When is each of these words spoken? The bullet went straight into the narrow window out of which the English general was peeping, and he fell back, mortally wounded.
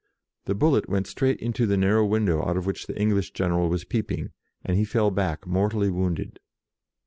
The 0.45 0.55
bullet 0.55 0.89
went 0.89 1.05
straight 1.05 1.39
into 1.39 1.67
the 1.67 1.77
narrow 1.77 2.03
window 2.03 2.43
out 2.43 2.57
of 2.57 2.65
which 2.65 2.87
the 2.87 2.99
English 2.99 3.33
general 3.33 3.69
was 3.69 3.83
peeping, 3.83 4.31
and 4.65 4.75
he 4.75 4.83
fell 4.83 5.11
back, 5.11 5.45
mortally 5.45 5.91
wounded. 5.91 6.39